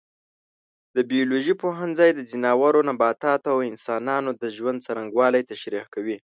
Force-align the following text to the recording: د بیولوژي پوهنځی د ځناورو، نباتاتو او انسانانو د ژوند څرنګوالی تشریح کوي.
د 0.95 0.97
بیولوژي 1.11 1.53
پوهنځی 1.63 2.09
د 2.13 2.19
ځناورو، 2.31 2.85
نباتاتو 2.89 3.47
او 3.53 3.59
انسانانو 3.71 4.29
د 4.41 4.43
ژوند 4.55 4.83
څرنګوالی 4.85 5.41
تشریح 5.51 5.85
کوي. 5.93 6.17